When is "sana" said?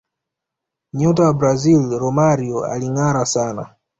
3.25-3.75